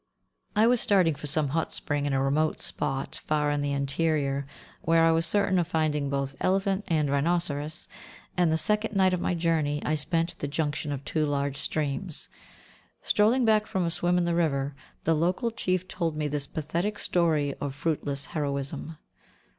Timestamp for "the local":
15.03-15.51